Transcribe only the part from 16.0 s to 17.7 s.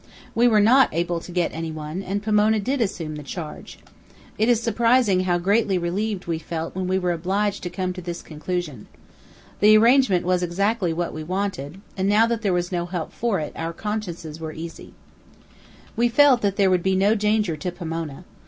felt sure that there would be no danger